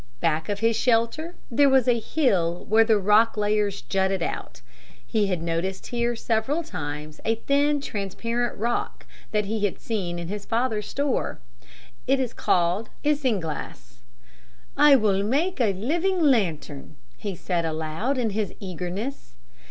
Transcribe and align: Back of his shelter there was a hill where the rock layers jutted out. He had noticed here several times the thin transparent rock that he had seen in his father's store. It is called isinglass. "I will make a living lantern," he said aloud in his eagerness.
Back 0.19 0.49
of 0.49 0.61
his 0.61 0.75
shelter 0.75 1.35
there 1.51 1.69
was 1.69 1.87
a 1.87 1.99
hill 1.99 2.65
where 2.67 2.83
the 2.83 2.97
rock 2.97 3.37
layers 3.37 3.81
jutted 3.81 4.23
out. 4.23 4.61
He 5.05 5.27
had 5.27 5.43
noticed 5.43 5.85
here 5.85 6.15
several 6.15 6.63
times 6.63 7.21
the 7.23 7.35
thin 7.35 7.81
transparent 7.81 8.57
rock 8.57 9.05
that 9.29 9.45
he 9.45 9.63
had 9.65 9.77
seen 9.79 10.17
in 10.17 10.27
his 10.27 10.43
father's 10.43 10.87
store. 10.87 11.37
It 12.07 12.19
is 12.19 12.33
called 12.33 12.89
isinglass. 13.05 13.99
"I 14.75 14.95
will 14.95 15.21
make 15.21 15.61
a 15.61 15.71
living 15.71 16.19
lantern," 16.19 16.95
he 17.15 17.35
said 17.35 17.63
aloud 17.63 18.17
in 18.17 18.31
his 18.31 18.55
eagerness. 18.59 19.35